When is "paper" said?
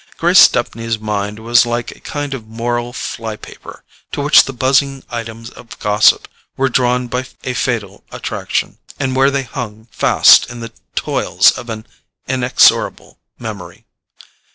3.35-3.83